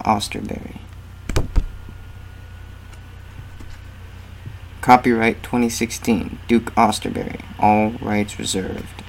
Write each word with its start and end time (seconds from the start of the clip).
Austerberry. 0.00 0.78
Copyright 4.80 5.42
2016 5.42 6.38
Duke 6.48 6.74
Austerberry. 6.74 7.44
All 7.58 7.90
rights 8.00 8.38
reserved. 8.38 9.02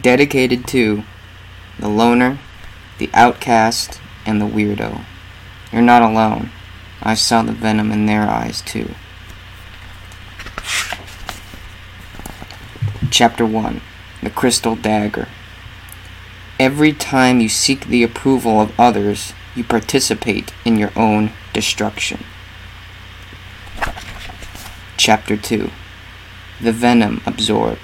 Dedicated 0.00 0.66
to 0.68 1.02
the 1.78 1.88
loner, 1.88 2.38
the 2.98 3.10
outcast, 3.12 4.00
and 4.24 4.40
the 4.40 4.46
weirdo. 4.46 5.04
You're 5.72 5.82
not 5.82 6.02
alone. 6.02 6.50
I 7.02 7.14
saw 7.14 7.42
the 7.42 7.52
venom 7.52 7.92
in 7.92 8.06
their 8.06 8.22
eyes, 8.22 8.60
too. 8.60 8.94
Chapter 13.10 13.44
1 13.44 13.80
The 14.22 14.30
Crystal 14.30 14.76
Dagger. 14.76 15.28
Every 16.58 16.92
time 16.92 17.40
you 17.40 17.48
seek 17.48 17.86
the 17.86 18.02
approval 18.02 18.60
of 18.60 18.78
others, 18.78 19.32
you 19.54 19.64
participate 19.64 20.52
in 20.64 20.76
your 20.76 20.92
own 20.96 21.32
destruction. 21.52 22.24
Chapter 24.96 25.36
2 25.36 25.70
The 26.60 26.72
Venom 26.72 27.20
Absorbed. 27.26 27.80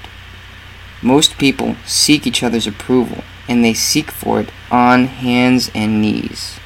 Most 1.03 1.39
people 1.39 1.77
seek 1.85 2.27
each 2.27 2.43
other's 2.43 2.67
approval, 2.67 3.25
and 3.49 3.65
they 3.65 3.75
seek 3.75 4.11
for 4.11 4.41
it 4.41 4.51
on 4.71 5.07
hands 5.07 5.71
and 5.75 6.01
knees. 6.01 6.59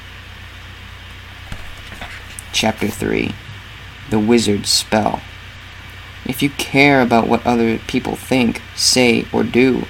Chapter 2.53 2.89
3 2.89 3.33
The 4.11 4.19
Wizard's 4.19 4.71
Spell. 4.71 5.21
If 6.27 6.43
you 6.43 6.51
care 6.51 7.01
about 7.01 7.27
what 7.27 7.47
other 7.47 7.79
people 7.79 8.15
think, 8.15 8.61
say, 8.77 9.27
or 9.33 9.43
do, 9.43 9.87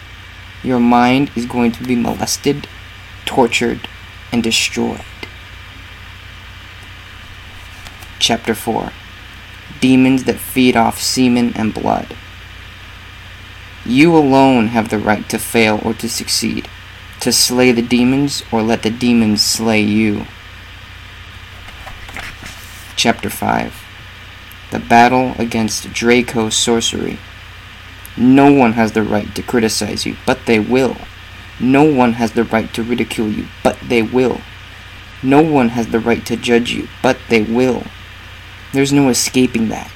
your 0.63 0.81
mind 0.81 1.31
is 1.35 1.47
going 1.47 1.73
to 1.73 1.85
be 1.85 1.97
molested, 1.97 2.67
tortured, 3.25 3.89
and 4.33 4.43
destroyed. 4.43 5.05
Chapter 8.19 8.55
4 8.55 8.93
Demons 9.81 10.25
that 10.25 10.39
feed 10.39 10.77
off 10.77 11.01
semen 11.01 11.53
and 11.57 11.73
blood. 11.73 12.15
You 13.85 14.15
alone 14.17 14.69
have 14.69 14.91
the 14.91 14.99
right 14.99 15.27
to 15.31 15.39
fail 15.39 15.81
or 15.83 15.95
to 15.95 16.09
succeed, 16.09 16.69
to 17.21 17.33
slay 17.33 17.73
the 17.73 17.83
demons 17.83 18.43
or 18.53 18.63
let 18.63 18.83
the 18.83 18.91
demons 18.91 19.41
slay 19.43 19.81
you. 19.81 20.27
Chapter 22.95 23.31
5 23.31 23.75
The 24.71 24.81
Battle 24.81 25.35
Against 25.39 25.93
Draco 25.95 26.51
Sorcery. 26.51 27.19
No 28.19 28.53
one 28.53 28.75
has 28.75 28.93
the 28.93 29.03
right 29.03 29.35
to 29.35 29.43
criticize 29.43 30.05
you, 30.05 30.17
but 30.27 30.45
they 30.45 30.61
will. 30.61 30.97
No 31.61 31.85
one 31.85 32.15
has 32.15 32.33
the 32.33 32.45
right 32.45 32.73
to 32.73 32.83
ridicule 32.83 33.29
you, 33.29 33.47
but 33.63 33.79
they 33.81 34.03
will. 34.03 34.41
No 35.23 35.43
one 35.43 35.71
has 35.71 35.89
the 35.89 36.01
right 36.01 36.25
to 36.25 36.37
judge 36.37 36.73
you, 36.73 36.89
but 37.03 37.19
they 37.29 37.43
will. 37.43 37.85
There's 38.73 38.93
no 38.93 39.11
escaping 39.11 39.69
that. 39.69 39.93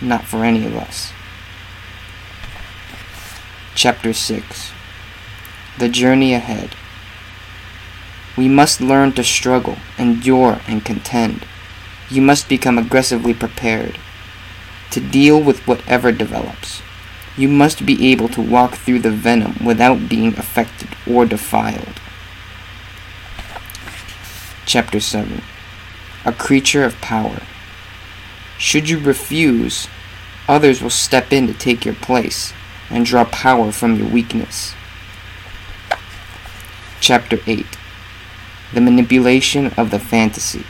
Not 0.00 0.24
for 0.24 0.44
any 0.44 0.64
of 0.64 0.74
us. 0.74 1.12
Chapter 3.74 4.14
6 4.14 4.72
The 5.78 5.88
Journey 5.90 6.32
Ahead. 6.32 6.74
We 8.36 8.48
must 8.48 8.80
learn 8.80 9.12
to 9.12 9.24
struggle, 9.24 9.76
endure, 9.98 10.60
and 10.66 10.84
contend. 10.84 11.44
You 12.08 12.22
must 12.22 12.48
become 12.48 12.78
aggressively 12.78 13.34
prepared 13.34 13.98
to 14.92 15.00
deal 15.00 15.42
with 15.42 15.66
whatever 15.66 16.12
develops. 16.12 16.80
You 17.38 17.46
must 17.48 17.86
be 17.86 18.10
able 18.10 18.28
to 18.30 18.42
walk 18.42 18.74
through 18.74 18.98
the 18.98 19.12
venom 19.12 19.64
without 19.64 20.08
being 20.08 20.36
affected 20.36 20.88
or 21.06 21.24
defiled. 21.24 22.00
Chapter 24.66 24.98
7 24.98 25.42
A 26.24 26.32
Creature 26.32 26.82
of 26.82 27.00
Power. 27.00 27.42
Should 28.58 28.88
you 28.88 28.98
refuse, 28.98 29.86
others 30.48 30.82
will 30.82 30.90
step 30.90 31.32
in 31.32 31.46
to 31.46 31.54
take 31.54 31.84
your 31.84 31.94
place 31.94 32.52
and 32.90 33.06
draw 33.06 33.24
power 33.24 33.70
from 33.70 33.94
your 33.94 34.08
weakness. 34.08 34.74
Chapter 37.00 37.38
8 37.46 37.64
The 38.74 38.80
Manipulation 38.80 39.68
of 39.76 39.92
the 39.92 40.00
Fantasy. 40.00 40.64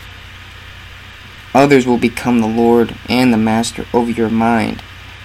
Others 1.55 1.87
will 1.87 1.97
become 1.97 2.41
the 2.41 2.47
Lord 2.47 2.95
and 3.09 3.33
the 3.33 3.39
Master 3.39 3.87
over 3.95 4.11
your 4.11 4.29
mind 4.29 4.83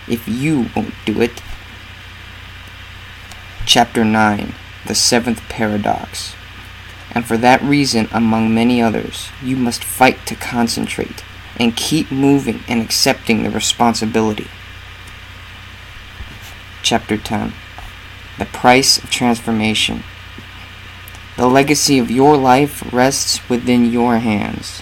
if 0.08 0.28
you 0.28 0.70
won't 0.76 0.94
do 1.06 1.22
it. 1.22 1.42
Chapter 3.66 4.04
9 4.04 4.54
The 4.86 4.96
Seventh 4.96 5.42
Paradox. 5.50 6.36
And 7.12 7.26
for 7.26 7.38
that 7.38 7.62
reason, 7.62 8.10
among 8.12 8.54
many 8.54 8.82
others, 8.82 9.30
you 9.42 9.56
must 9.56 9.84
fight 9.84 10.26
to 10.26 10.36
concentrate 10.36 11.24
and 11.60 11.78
keep 11.78 12.12
moving 12.12 12.62
and 12.68 12.82
accepting 12.82 13.44
the 13.44 13.50
responsibility. 13.50 14.48
Chapter 16.82 17.18
10 17.18 17.54
The 18.40 18.46
Price 18.46 18.98
of 18.98 19.10
Transformation. 19.10 20.04
The 21.38 21.48
legacy 21.48 21.98
of 21.98 22.12
your 22.12 22.36
life 22.36 22.94
rests 22.94 23.48
within 23.50 23.92
your 23.92 24.18
hands. 24.20 24.82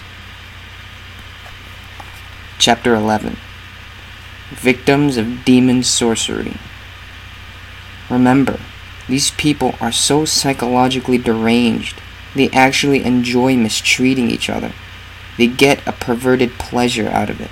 Chapter 2.58 2.94
11 2.94 3.36
Victims 4.52 5.16
of 5.16 5.44
Demon 5.44 5.82
Sorcery. 5.82 6.56
Remember, 8.08 8.60
these 9.08 9.30
people 9.32 9.74
are 9.80 9.92
so 9.92 10.24
psychologically 10.24 11.18
deranged, 11.18 12.00
they 12.34 12.48
actually 12.50 13.04
enjoy 13.04 13.56
mistreating 13.56 14.30
each 14.30 14.48
other. 14.48 14.72
They 15.36 15.46
get 15.46 15.86
a 15.86 15.92
perverted 15.92 16.52
pleasure 16.52 17.08
out 17.08 17.30
of 17.30 17.40
it. 17.40 17.50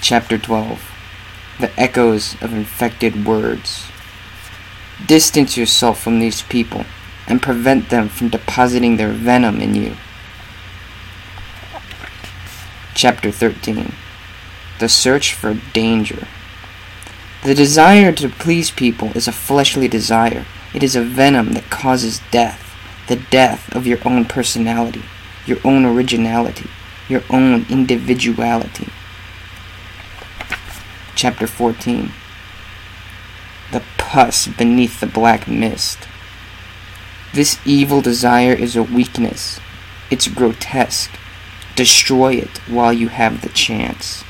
Chapter 0.00 0.38
12 0.38 0.90
The 1.60 1.80
Echoes 1.80 2.40
of 2.42 2.52
Infected 2.52 3.26
Words. 3.26 3.86
Distance 5.06 5.56
yourself 5.56 6.00
from 6.00 6.20
these 6.20 6.42
people 6.42 6.84
and 7.26 7.42
prevent 7.42 7.90
them 7.90 8.08
from 8.08 8.28
depositing 8.28 8.96
their 8.96 9.12
venom 9.12 9.60
in 9.60 9.74
you. 9.74 9.96
Chapter 13.02 13.32
13 13.32 13.94
The 14.78 14.88
Search 14.88 15.34
for 15.34 15.54
Danger. 15.72 16.28
The 17.42 17.52
desire 17.52 18.12
to 18.12 18.28
please 18.28 18.70
people 18.70 19.08
is 19.16 19.26
a 19.26 19.32
fleshly 19.32 19.88
desire. 19.88 20.46
It 20.72 20.84
is 20.84 20.94
a 20.94 21.02
venom 21.02 21.54
that 21.54 21.68
causes 21.68 22.20
death, 22.30 22.72
the 23.08 23.16
death 23.16 23.74
of 23.74 23.88
your 23.88 23.98
own 24.04 24.26
personality, 24.26 25.02
your 25.46 25.58
own 25.64 25.84
originality, 25.84 26.70
your 27.08 27.24
own 27.28 27.66
individuality. 27.68 28.86
Chapter 31.16 31.48
14 31.48 32.12
The 33.72 33.82
Pus 33.98 34.46
Beneath 34.46 35.00
the 35.00 35.08
Black 35.08 35.48
Mist. 35.48 36.06
This 37.34 37.58
evil 37.64 38.00
desire 38.00 38.52
is 38.52 38.76
a 38.76 38.84
weakness. 38.84 39.58
It's 40.08 40.28
grotesque. 40.28 41.18
Destroy 41.82 42.34
it 42.34 42.58
while 42.68 42.92
you 42.92 43.08
have 43.08 43.40
the 43.40 43.48
chance. 43.48 44.22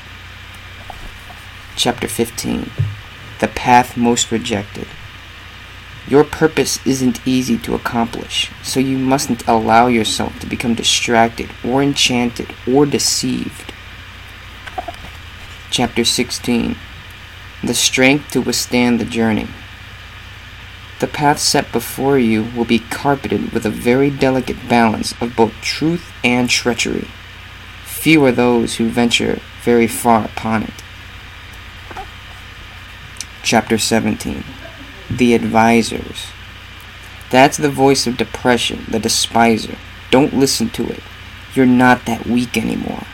Chapter 1.75 2.07
15 2.07 2.71
The 3.41 3.47
Path 3.47 3.95
Most 3.95 4.31
Rejected. 4.31 4.87
Your 6.07 6.23
purpose 6.23 6.83
isn't 6.83 7.27
easy 7.27 7.59
to 7.59 7.75
accomplish, 7.75 8.49
so 8.63 8.79
you 8.79 8.97
mustn't 8.97 9.47
allow 9.47 9.85
yourself 9.85 10.39
to 10.39 10.47
become 10.47 10.73
distracted 10.73 11.51
or 11.63 11.83
enchanted 11.83 12.55
or 12.67 12.87
deceived. 12.87 13.71
Chapter 15.69 16.03
16 16.03 16.75
The 17.63 17.75
Strength 17.75 18.31
to 18.31 18.41
Withstand 18.41 18.99
the 18.99 19.05
Journey. 19.05 19.49
The 20.99 21.05
path 21.05 21.37
set 21.37 21.71
before 21.71 22.17
you 22.17 22.45
will 22.55 22.65
be 22.65 22.79
carpeted 22.79 23.51
with 23.51 23.63
a 23.63 23.77
very 23.89 24.09
delicate 24.09 24.67
balance 24.67 25.13
of 25.21 25.35
both 25.35 25.53
truth 25.61 26.11
and 26.23 26.49
treachery. 26.49 27.09
Few 28.03 28.25
are 28.25 28.33
those 28.33 28.75
who 28.75 28.89
venture 28.89 29.39
very 29.61 29.87
far 29.87 30.25
upon 30.25 30.63
it. 30.63 30.73
Chapter 33.43 33.77
17 33.77 34.43
The 35.09 35.33
Advisors. 35.33 36.27
That's 37.29 37.55
the 37.55 37.69
voice 37.69 38.05
of 38.05 38.17
depression, 38.17 38.83
the 38.89 38.99
despiser. 38.99 39.77
Don't 40.11 40.33
listen 40.33 40.69
to 40.71 40.89
it. 40.89 40.99
You're 41.55 41.65
not 41.65 42.05
that 42.05 42.25
weak 42.25 42.57
anymore. 42.57 43.05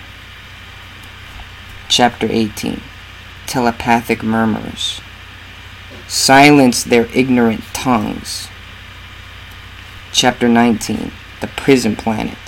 Chapter 1.88 2.26
18 2.28 2.82
Telepathic 3.46 4.24
Murmurs. 4.24 5.02
Silence 6.08 6.84
their 6.84 7.06
ignorant 7.14 7.62
tongues. 7.74 8.48
Chapter 10.12 10.50
19 10.50 11.12
The 11.42 11.48
Prison 11.48 11.96
Planet. 11.96 12.40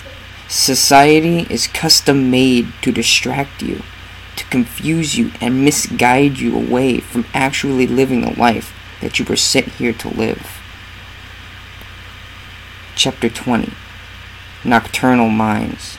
Society 0.52 1.48
is 1.50 1.66
custom 1.68 2.30
made 2.30 2.74
to 2.82 2.92
distract 2.92 3.62
you, 3.62 3.84
to 4.36 4.44
confuse 4.48 5.18
you, 5.18 5.32
and 5.40 5.64
misguide 5.64 6.40
you 6.40 6.54
away 6.58 7.00
from 7.00 7.26
actually 7.34 7.88
living 7.88 8.20
the 8.20 8.38
life 8.38 8.74
that 9.00 9.18
you 9.18 9.24
were 9.24 9.38
sent 9.38 9.70
here 9.70 9.94
to 9.94 10.10
live. 10.10 10.60
Chapter 12.96 13.30
20 13.30 13.72
Nocturnal 14.66 15.30
Minds. 15.30 15.98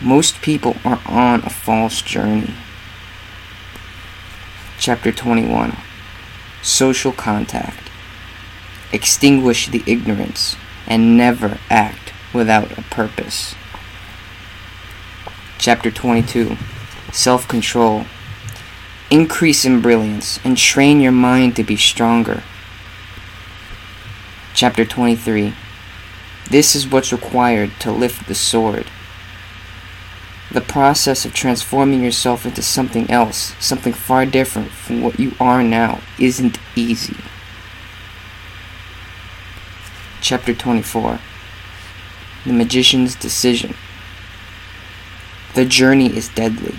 Most 0.00 0.42
people 0.42 0.78
are 0.84 1.00
on 1.06 1.44
a 1.44 1.48
false 1.48 2.02
journey. 2.02 2.54
Chapter 4.80 5.12
21 5.12 5.76
Social 6.62 7.12
Contact. 7.12 7.88
Extinguish 8.92 9.68
the 9.68 9.84
ignorance 9.86 10.56
and 10.88 11.16
never 11.16 11.60
act 11.70 12.01
without 12.32 12.76
a 12.78 12.82
purpose. 12.82 13.54
Chapter 15.58 15.90
22 15.90 16.56
Self 17.12 17.46
Control. 17.46 18.06
Increase 19.10 19.64
in 19.64 19.82
brilliance 19.82 20.40
and 20.42 20.56
train 20.56 21.00
your 21.00 21.12
mind 21.12 21.54
to 21.56 21.62
be 21.62 21.76
stronger. 21.76 22.42
Chapter 24.54 24.84
23 24.84 25.54
This 26.50 26.74
is 26.74 26.88
what's 26.88 27.12
required 27.12 27.72
to 27.80 27.92
lift 27.92 28.26
the 28.26 28.34
sword. 28.34 28.86
The 30.50 30.60
process 30.60 31.24
of 31.24 31.32
transforming 31.32 32.02
yourself 32.02 32.44
into 32.44 32.62
something 32.62 33.10
else, 33.10 33.54
something 33.58 33.92
far 33.92 34.26
different 34.26 34.70
from 34.70 35.00
what 35.00 35.18
you 35.18 35.34
are 35.40 35.62
now, 35.62 36.00
isn't 36.18 36.58
easy. 36.76 37.16
Chapter 40.20 40.54
24 40.54 41.20
The 42.44 42.52
Magician's 42.52 43.14
Decision. 43.14 43.74
The 45.54 45.64
journey 45.64 46.16
is 46.16 46.28
deadly, 46.28 46.76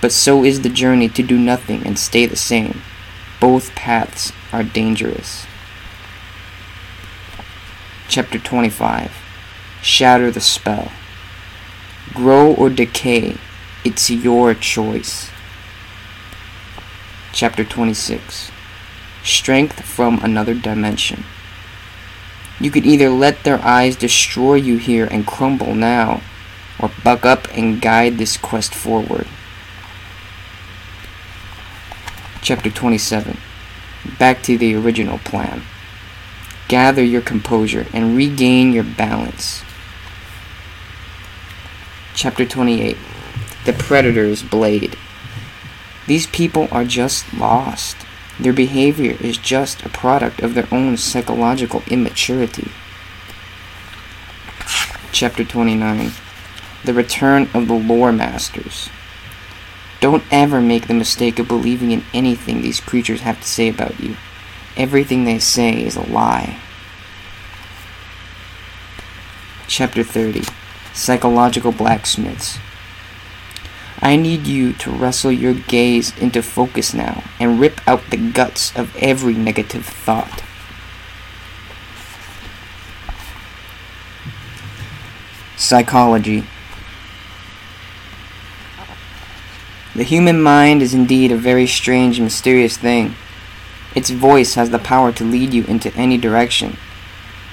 but 0.00 0.10
so 0.10 0.42
is 0.42 0.62
the 0.62 0.68
journey 0.68 1.08
to 1.10 1.22
do 1.22 1.38
nothing 1.38 1.86
and 1.86 1.98
stay 1.98 2.26
the 2.26 2.36
same. 2.36 2.82
Both 3.40 3.74
paths 3.74 4.32
are 4.52 4.64
dangerous. 4.64 5.46
Chapter 8.08 8.38
25 8.38 9.12
Shatter 9.82 10.30
the 10.30 10.40
Spell. 10.40 10.90
Grow 12.14 12.52
or 12.52 12.70
decay, 12.70 13.36
it's 13.84 14.10
your 14.10 14.54
choice. 14.54 15.30
Chapter 17.32 17.64
26 17.64 18.50
Strength 19.22 19.84
from 19.84 20.18
Another 20.22 20.54
Dimension. 20.54 21.24
You 22.58 22.70
could 22.70 22.86
either 22.86 23.10
let 23.10 23.44
their 23.44 23.60
eyes 23.62 23.96
destroy 23.96 24.54
you 24.54 24.78
here 24.78 25.06
and 25.10 25.26
crumble 25.26 25.74
now, 25.74 26.22
or 26.78 26.90
buck 27.04 27.26
up 27.26 27.48
and 27.56 27.80
guide 27.80 28.16
this 28.16 28.36
quest 28.36 28.74
forward. 28.74 29.26
Chapter 32.40 32.70
27 32.70 33.38
Back 34.18 34.42
to 34.44 34.56
the 34.56 34.74
original 34.74 35.18
plan. 35.18 35.62
Gather 36.68 37.04
your 37.04 37.22
composure 37.22 37.86
and 37.92 38.16
regain 38.16 38.72
your 38.72 38.84
balance. 38.84 39.62
Chapter 42.14 42.46
28 42.46 42.96
The 43.66 43.72
Predator's 43.72 44.42
Blade. 44.42 44.96
These 46.06 46.28
people 46.28 46.68
are 46.70 46.84
just 46.84 47.34
lost. 47.34 48.05
Their 48.38 48.52
behavior 48.52 49.16
is 49.20 49.38
just 49.38 49.82
a 49.82 49.88
product 49.88 50.40
of 50.40 50.54
their 50.54 50.68
own 50.70 50.96
psychological 50.96 51.82
immaturity. 51.88 52.70
Chapter 55.10 55.44
29 55.44 56.12
The 56.84 56.94
Return 56.94 57.48
of 57.54 57.68
the 57.68 57.74
Lore 57.74 58.12
Masters. 58.12 58.90
Don't 60.00 60.24
ever 60.30 60.60
make 60.60 60.86
the 60.86 60.94
mistake 60.94 61.38
of 61.38 61.48
believing 61.48 61.90
in 61.90 62.04
anything 62.12 62.60
these 62.60 62.80
creatures 62.80 63.22
have 63.22 63.40
to 63.40 63.48
say 63.48 63.68
about 63.68 63.98
you. 63.98 64.16
Everything 64.76 65.24
they 65.24 65.38
say 65.38 65.82
is 65.82 65.96
a 65.96 66.02
lie. 66.02 66.58
Chapter 69.66 70.04
30 70.04 70.44
Psychological 70.92 71.72
Blacksmiths. 71.72 72.58
I 74.00 74.16
need 74.16 74.46
you 74.46 74.72
to 74.74 74.90
wrestle 74.90 75.32
your 75.32 75.54
gaze 75.54 76.16
into 76.18 76.42
focus 76.42 76.92
now 76.92 77.24
and 77.40 77.58
rip 77.58 77.80
out 77.88 78.10
the 78.10 78.16
guts 78.16 78.76
of 78.76 78.94
every 78.96 79.34
negative 79.34 79.86
thought. 79.86 80.42
Psychology. 85.56 86.44
The 89.94 90.02
human 90.02 90.42
mind 90.42 90.82
is 90.82 90.92
indeed 90.92 91.32
a 91.32 91.36
very 91.36 91.66
strange 91.66 92.18
and 92.18 92.26
mysterious 92.26 92.76
thing. 92.76 93.14
Its 93.94 94.10
voice 94.10 94.54
has 94.54 94.68
the 94.68 94.78
power 94.78 95.10
to 95.12 95.24
lead 95.24 95.54
you 95.54 95.64
into 95.64 95.90
any 95.94 96.18
direction. 96.18 96.76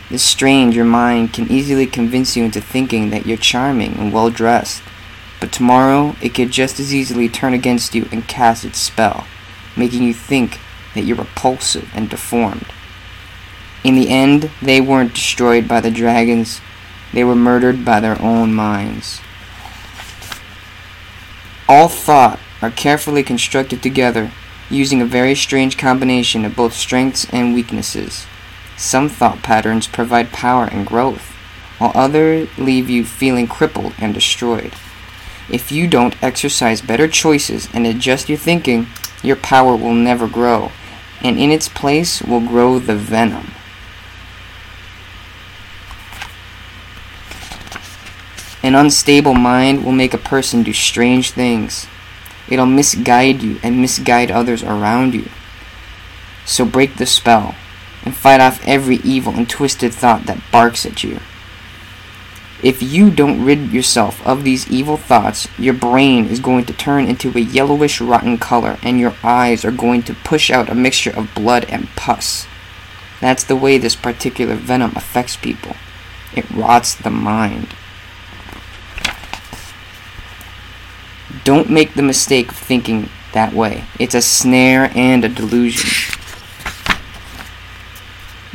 This 0.10 0.24
strange 0.24 0.76
your 0.76 0.84
mind 0.84 1.32
can 1.32 1.50
easily 1.50 1.88
convince 1.88 2.36
you 2.36 2.44
into 2.44 2.60
thinking 2.60 3.12
that 3.12 3.26
you're 3.26 3.38
charming 3.38 3.98
and 3.98 4.12
well 4.12 4.30
dressed, 4.30 4.84
but 5.44 5.52
tomorrow 5.52 6.16
it 6.22 6.34
could 6.34 6.52
just 6.52 6.80
as 6.80 6.96
easily 6.96 7.28
turn 7.28 7.54
against 7.54 7.94
you 7.94 8.08
and 8.14 8.26
cast 8.30 8.64
its 8.64 8.80
spell, 8.80 9.28
making 9.76 10.02
you 10.02 10.14
think 10.14 10.58
that 10.96 11.04
you're 11.04 11.18
repulsive 11.18 11.92
and 11.94 12.10
deformed. 12.10 12.68
In 13.84 13.96
the 13.96 14.08
end, 14.08 14.50
they 14.62 14.80
weren't 14.80 15.14
destroyed 15.14 15.68
by 15.68 15.82
the 15.82 15.92
dragons, 15.92 16.62
they 17.12 17.26
were 17.26 17.36
murdered 17.36 17.84
by 17.84 18.00
their 18.00 18.22
own 18.22 18.54
minds. 18.54 19.20
All 21.68 21.90
thought 21.90 22.40
are 22.62 22.72
carefully 22.72 23.22
constructed 23.22 23.84
together 23.84 24.32
using 24.70 25.02
a 25.02 25.06
very 25.06 25.36
strange 25.36 25.78
combination 25.78 26.46
of 26.46 26.56
both 26.56 26.74
strengths 26.74 27.28
and 27.34 27.54
weaknesses. 27.54 28.26
Some 28.78 29.10
thought 29.10 29.44
patterns 29.44 29.88
provide 29.88 30.32
power 30.32 30.70
and 30.72 30.88
growth, 30.88 31.36
while 31.80 31.92
others 31.94 32.48
leave 32.58 32.90
you 32.90 33.04
feeling 33.04 33.48
crippled 33.48 33.94
and 34.00 34.14
destroyed. 34.14 34.72
If 35.50 35.72
you 35.72 35.88
don't 35.88 36.22
exercise 36.24 36.82
better 36.82 37.08
choices 37.08 37.68
and 37.74 37.86
adjust 37.86 38.30
your 38.30 38.38
thinking, 38.38 38.88
your 39.22 39.36
power 39.36 39.76
will 39.76 39.94
never 39.94 40.28
grow, 40.28 40.72
and 41.22 41.38
in 41.38 41.52
its 41.52 41.70
place 41.70 42.22
will 42.22 42.40
grow 42.40 42.80
the 42.80 42.96
venom. 42.96 43.52
An 48.64 48.76
unstable 48.76 49.34
mind 49.34 49.84
will 49.84 49.92
make 49.92 50.14
a 50.14 50.18
person 50.18 50.64
do 50.64 50.72
strange 50.72 51.32
things. 51.32 51.86
It'll 52.48 52.66
misguide 52.66 53.42
you 53.42 53.60
and 53.62 53.82
misguide 53.82 54.32
others 54.32 54.64
around 54.64 55.14
you. 55.14 55.28
So 56.46 56.64
break 56.64 56.96
the 56.96 57.06
spell 57.06 57.56
and 58.06 58.16
fight 58.16 58.40
off 58.40 58.66
every 58.66 58.98
evil 58.98 59.34
and 59.34 59.50
twisted 59.50 59.94
thought 59.94 60.26
that 60.26 60.42
barks 60.52 60.86
at 60.86 61.04
you. 61.04 61.20
If 62.64 62.82
you 62.82 63.12
don't 63.12 63.44
rid 63.44 63.74
yourself 63.74 64.26
of 64.26 64.46
these 64.46 64.72
evil 64.72 64.96
thoughts, 64.96 65.50
your 65.60 65.74
brain 65.74 66.28
is 66.28 66.40
going 66.40 66.64
to 66.66 66.74
turn 66.74 67.08
into 67.08 67.38
a 67.38 67.42
yellowish 67.42 68.00
rotten 68.00 68.38
color 68.38 68.78
and 68.82 68.98
your 68.98 69.14
eyes 69.22 69.66
are 69.66 69.72
going 69.72 70.02
to 70.04 70.14
push 70.14 70.50
out 70.50 70.70
a 70.70 70.76
mixture 70.76 71.14
of 71.14 71.36
blood 71.36 71.66
and 71.66 71.90
pus. 71.98 72.48
That's 73.20 73.44
the 73.44 73.58
way 73.58 73.78
this 73.78 73.98
particular 73.98 74.56
venom 74.56 74.94
affects 74.96 75.36
people. 75.36 75.76
It 76.34 76.50
rots 76.52 76.96
the 76.96 77.10
mind. 77.10 77.76
Don't 81.44 81.70
make 81.70 81.96
the 81.96 82.02
mistake 82.02 82.50
of 82.50 82.58
thinking 82.58 83.10
that 83.34 83.52
way. 83.52 83.84
It's 84.00 84.16
a 84.16 84.22
snare 84.22 84.90
and 84.96 85.26
a 85.26 85.30
delusion. 85.30 85.90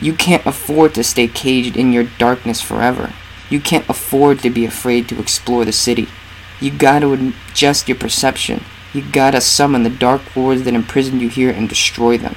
You 0.01 0.15
can't 0.15 0.47
afford 0.47 0.95
to 0.95 1.05
stay 1.05 1.29
caged 1.29 1.77
in 1.77 1.93
your 1.93 2.05
darkness 2.05 2.63
forever. 2.63 3.13
You 3.51 3.61
can't 3.61 3.89
afford 3.89 4.41
to 4.41 4.51
be 4.51 4.65
afraid 4.65 5.09
to 5.09 5.21
explore 5.21 5.65
the 5.65 5.73
city. 5.73 6.09
You 6.61 6.71
gotta 6.71 7.13
adjust 7.13 7.89
your 7.89 7.97
perception. 7.97 8.65
You 8.93 9.03
gotta 9.03 9.41
summon 9.41 9.83
the 9.83 9.91
dark 9.91 10.37
lords 10.37 10.65
that 10.65 10.75
imprisoned 10.75 11.23
you 11.23 11.29
here 11.29 11.51
and 11.51 11.69
destroy 11.69 12.19
them. 12.19 12.37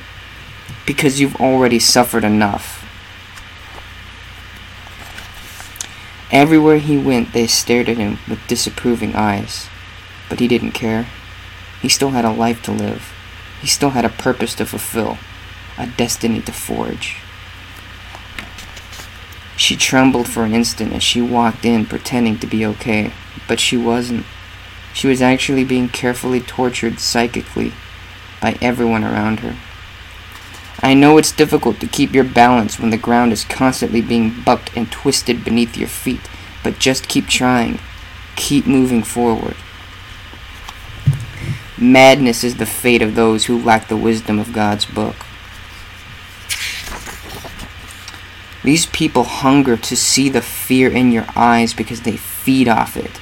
Because 0.86 1.20
you've 1.20 1.36
already 1.36 1.80
suffered 1.80 2.24
enough. 2.24 2.86
Everywhere 6.32 6.78
he 6.78 6.98
went, 6.98 7.34
they 7.34 7.46
stared 7.48 7.90
at 7.90 7.98
him 7.98 8.20
with 8.28 8.48
disapproving 8.48 9.16
eyes. 9.16 9.68
But 10.30 10.40
he 10.40 10.48
didn't 10.48 10.72
care. 10.72 11.08
He 11.82 11.90
still 11.90 12.12
had 12.12 12.24
a 12.24 12.32
life 12.32 12.62
to 12.64 12.72
live. 12.72 13.12
He 13.60 13.68
still 13.68 13.92
had 13.92 14.06
a 14.06 14.10
purpose 14.10 14.56
to 14.56 14.66
fulfill, 14.66 15.18
a 15.78 15.88
destiny 15.88 16.42
to 16.42 16.52
forge. 16.54 17.18
She 19.62 19.76
trembled 19.76 20.28
for 20.28 20.44
an 20.44 20.56
instant 20.56 20.92
as 20.92 21.04
she 21.04 21.22
walked 21.22 21.66
in, 21.66 21.86
pretending 21.86 22.40
to 22.40 22.48
be 22.48 22.66
okay, 22.66 23.14
but 23.48 23.60
she 23.60 23.78
wasn't. 23.78 24.26
She 24.92 25.06
was 25.06 25.22
actually 25.22 25.64
being 25.64 25.88
carefully 25.88 26.40
tortured 26.40 27.00
psychically 27.00 27.72
by 28.42 28.58
everyone 28.60 29.04
around 29.04 29.42
her. 29.42 29.56
I 30.82 30.96
know 30.96 31.20
it's 31.20 31.32
difficult 31.32 31.80
to 31.80 31.86
keep 31.88 32.12
your 32.12 32.24
balance 32.24 32.80
when 32.80 32.90
the 32.90 32.98
ground 32.98 33.34
is 33.34 33.46
constantly 33.46 34.02
being 34.02 34.42
bucked 34.44 34.76
and 34.76 34.92
twisted 34.92 35.46
beneath 35.46 35.78
your 35.78 35.88
feet, 35.88 36.28
but 36.64 36.80
just 36.80 37.08
keep 37.08 37.28
trying. 37.28 37.80
Keep 38.36 38.66
moving 38.66 39.04
forward. 39.04 39.58
Madness 41.78 42.44
is 42.44 42.58
the 42.58 42.66
fate 42.66 43.04
of 43.04 43.14
those 43.14 43.46
who 43.46 43.62
lack 43.62 43.90
the 43.90 43.96
wisdom 43.96 44.40
of 44.40 44.54
God's 44.54 44.86
book. 44.86 45.18
These 48.64 48.86
people 48.88 49.24
hunger 49.24 49.76
to 49.76 49.96
see 49.96 50.30
the 50.30 50.42
fear 50.42 50.90
in 50.92 51.12
your 51.12 51.26
eyes 51.36 51.74
because 51.74 52.02
they 52.02 52.18
feed 52.18 52.68
off 52.68 52.96
it. 52.96 53.20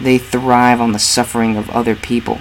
They 0.00 0.18
thrive 0.18 0.80
on 0.80 0.92
the 0.92 0.98
suffering 0.98 1.56
of 1.56 1.70
other 1.70 1.94
people. 1.94 2.40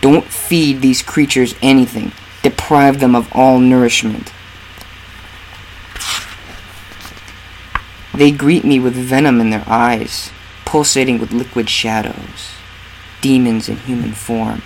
Don't 0.00 0.26
feed 0.26 0.80
these 0.80 1.02
creatures 1.02 1.54
anything. 1.60 2.12
Deprive 2.42 3.00
them 3.00 3.16
of 3.16 3.28
all 3.34 3.58
nourishment. 3.58 4.32
They 8.14 8.30
greet 8.30 8.64
me 8.64 8.78
with 8.78 8.94
venom 8.94 9.40
in 9.40 9.50
their 9.50 9.64
eyes, 9.66 10.30
pulsating 10.64 11.18
with 11.18 11.32
liquid 11.32 11.68
shadows. 11.68 12.52
Demons 13.20 13.68
in 13.68 13.78
human 13.78 14.12
form. 14.12 14.62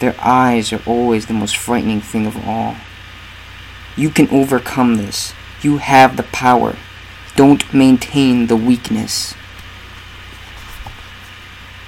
Their 0.00 0.14
eyes 0.20 0.72
are 0.72 0.82
always 0.86 1.26
the 1.26 1.34
most 1.34 1.56
frightening 1.56 2.00
thing 2.00 2.26
of 2.26 2.36
all. 2.46 2.76
You 3.96 4.10
can 4.10 4.28
overcome 4.30 4.96
this. 4.96 5.32
You 5.66 5.78
have 5.78 6.16
the 6.16 6.22
power. 6.22 6.76
Don't 7.34 7.74
maintain 7.74 8.46
the 8.46 8.54
weakness. 8.54 9.34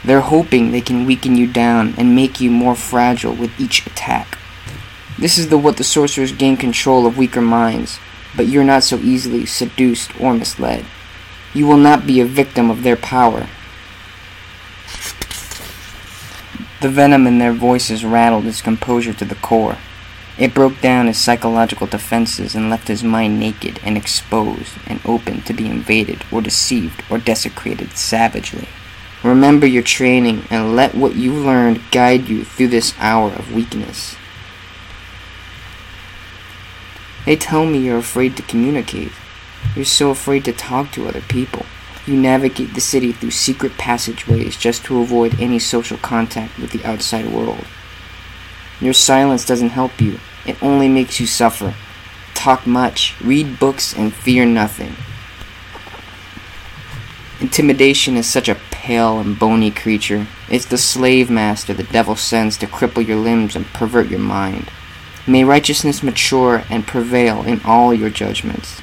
They're 0.04 0.20
hoping 0.20 0.72
they 0.72 0.80
can 0.80 1.06
weaken 1.06 1.36
you 1.36 1.46
down 1.46 1.94
and 1.96 2.16
make 2.16 2.40
you 2.40 2.50
more 2.50 2.74
fragile 2.74 3.32
with 3.32 3.52
each 3.60 3.86
attack. 3.86 4.36
This 5.16 5.38
is 5.38 5.48
the 5.48 5.56
what 5.56 5.76
the 5.76 5.84
sorcerers 5.84 6.32
gain 6.32 6.56
control 6.56 7.06
of 7.06 7.16
weaker 7.16 7.40
minds, 7.40 8.00
but 8.36 8.48
you're 8.48 8.64
not 8.64 8.82
so 8.82 8.96
easily 8.96 9.46
seduced 9.46 10.10
or 10.20 10.34
misled. 10.34 10.84
You 11.54 11.68
will 11.68 11.76
not 11.76 12.04
be 12.04 12.20
a 12.20 12.26
victim 12.26 12.72
of 12.72 12.82
their 12.82 12.96
power. 12.96 13.46
The 16.80 16.88
venom 16.88 17.28
in 17.28 17.38
their 17.38 17.52
voices 17.52 18.04
rattled 18.04 18.42
his 18.42 18.60
composure 18.60 19.12
to 19.12 19.24
the 19.24 19.36
core. 19.36 19.78
It 20.38 20.54
broke 20.54 20.80
down 20.80 21.08
his 21.08 21.18
psychological 21.18 21.88
defenses 21.88 22.54
and 22.54 22.70
left 22.70 22.86
his 22.86 23.02
mind 23.02 23.40
naked 23.40 23.80
and 23.82 23.96
exposed 23.96 24.74
and 24.86 25.00
open 25.04 25.42
to 25.42 25.52
be 25.52 25.66
invaded 25.66 26.24
or 26.30 26.40
deceived 26.40 27.02
or 27.10 27.18
desecrated 27.18 27.96
savagely. 27.96 28.68
Remember 29.24 29.66
your 29.66 29.82
training 29.82 30.44
and 30.48 30.76
let 30.76 30.94
what 30.94 31.16
you 31.16 31.32
learned 31.32 31.90
guide 31.90 32.28
you 32.28 32.44
through 32.44 32.68
this 32.68 32.94
hour 32.98 33.32
of 33.32 33.52
weakness. 33.52 34.14
They 37.26 37.34
tell 37.34 37.66
me 37.66 37.78
you're 37.78 37.98
afraid 37.98 38.36
to 38.36 38.42
communicate. 38.44 39.10
You're 39.74 39.84
so 39.84 40.10
afraid 40.10 40.44
to 40.44 40.52
talk 40.52 40.92
to 40.92 41.08
other 41.08 41.20
people. 41.20 41.66
You 42.06 42.16
navigate 42.16 42.74
the 42.74 42.80
city 42.80 43.12
through 43.12 43.32
secret 43.32 43.76
passageways 43.76 44.56
just 44.56 44.84
to 44.84 45.00
avoid 45.00 45.40
any 45.40 45.58
social 45.58 45.98
contact 45.98 46.58
with 46.58 46.70
the 46.70 46.84
outside 46.84 47.26
world. 47.26 47.66
Your 48.80 48.94
silence 48.94 49.44
doesn't 49.44 49.70
help 49.70 50.00
you, 50.00 50.20
it 50.48 50.62
only 50.62 50.88
makes 50.88 51.20
you 51.20 51.26
suffer. 51.26 51.74
Talk 52.34 52.66
much, 52.66 53.14
read 53.20 53.58
books, 53.58 53.94
and 53.94 54.14
fear 54.14 54.46
nothing. 54.46 54.94
Intimidation 57.40 58.16
is 58.16 58.26
such 58.26 58.48
a 58.48 58.56
pale 58.70 59.20
and 59.20 59.38
bony 59.38 59.70
creature. 59.70 60.26
It's 60.50 60.64
the 60.64 60.78
slave 60.78 61.30
master 61.30 61.74
the 61.74 61.82
devil 61.84 62.16
sends 62.16 62.56
to 62.56 62.66
cripple 62.66 63.06
your 63.06 63.18
limbs 63.18 63.54
and 63.54 63.66
pervert 63.66 64.08
your 64.08 64.18
mind. 64.18 64.70
May 65.26 65.44
righteousness 65.44 66.02
mature 66.02 66.64
and 66.70 66.86
prevail 66.86 67.42
in 67.42 67.60
all 67.64 67.92
your 67.92 68.10
judgments. 68.10 68.80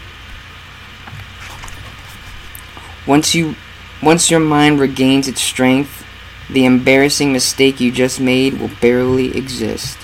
Once 3.07 3.33
you 3.33 3.55
once 4.03 4.29
your 4.29 4.39
mind 4.39 4.79
regains 4.79 5.27
its 5.27 5.41
strength, 5.41 6.05
the 6.49 6.65
embarrassing 6.65 7.33
mistake 7.33 7.79
you 7.79 7.91
just 7.91 8.19
made 8.19 8.59
will 8.59 8.71
barely 8.79 9.35
exist. 9.35 9.97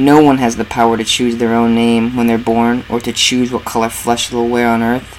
No 0.00 0.22
one 0.22 0.38
has 0.38 0.56
the 0.56 0.64
power 0.64 0.96
to 0.96 1.04
choose 1.04 1.36
their 1.36 1.52
own 1.52 1.74
name 1.74 2.16
when 2.16 2.26
they're 2.26 2.38
born 2.38 2.84
or 2.88 3.00
to 3.00 3.12
choose 3.12 3.52
what 3.52 3.66
color 3.66 3.90
flesh 3.90 4.30
they'll 4.30 4.48
wear 4.48 4.66
on 4.66 4.82
earth. 4.82 5.18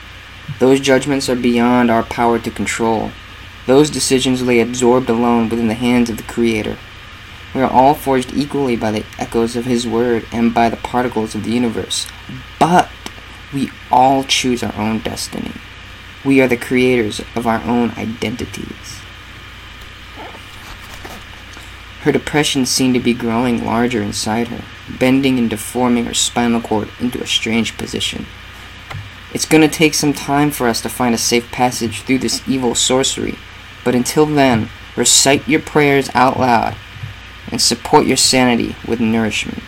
Those 0.58 0.80
judgments 0.80 1.30
are 1.30 1.36
beyond 1.36 1.92
our 1.92 2.02
power 2.02 2.40
to 2.40 2.50
control. 2.50 3.12
Those 3.68 3.92
decisions 3.92 4.42
lay 4.42 4.60
absorbed 4.60 5.08
alone 5.08 5.50
within 5.50 5.68
the 5.68 5.76
hands 5.76 6.10
of 6.10 6.18
the 6.18 6.24
Creator. 6.24 6.80
We 7.54 7.62
are 7.62 7.70
all 7.70 7.94
forged 7.94 8.34
equally 8.34 8.76
by 8.76 8.90
the 8.90 9.06
echoes 9.20 9.56
of 9.56 9.66
His 9.66 9.86
Word 9.86 10.26
and 10.32 10.52
by 10.52 10.68
the 10.68 10.78
particles 10.78 11.36
of 11.36 11.44
the 11.44 11.52
universe. 11.52 12.08
But 12.60 12.90
we 13.54 13.70
all 13.92 14.24
choose 14.24 14.64
our 14.64 14.76
own 14.76 14.98
destiny. 15.02 15.52
We 16.26 16.42
are 16.42 16.48
the 16.48 16.58
creators 16.58 17.22
of 17.36 17.46
our 17.46 17.62
own 17.66 17.92
identities. 17.92 19.01
Her 22.02 22.12
depression 22.12 22.66
seemed 22.66 22.96
to 22.96 23.00
be 23.00 23.14
growing 23.14 23.64
larger 23.64 24.02
inside 24.02 24.48
her, 24.48 24.64
bending 24.98 25.38
and 25.38 25.48
deforming 25.48 26.06
her 26.06 26.16
spinal 26.16 26.60
cord 26.60 26.90
into 27.00 27.22
a 27.22 27.28
strange 27.28 27.78
position. 27.78 28.26
It's 29.34 29.46
going 29.46 29.62
to 29.62 29.70
take 29.74 29.94
some 29.94 30.12
time 30.12 30.50
for 30.50 30.68
us 30.68 30.82
to 30.82 30.90
find 30.90 31.14
a 31.14 31.20
safe 31.20 31.52
passage 31.52 32.02
through 32.02 32.18
this 32.18 32.42
evil 32.48 32.74
sorcery, 32.74 33.38
but 33.86 33.94
until 33.94 34.26
then, 34.26 34.70
recite 34.96 35.48
your 35.48 35.62
prayers 35.62 36.10
out 36.16 36.40
loud 36.40 36.76
and 37.52 37.62
support 37.62 38.08
your 38.08 38.18
sanity 38.18 38.76
with 38.88 39.00
nourishment. 39.00 39.64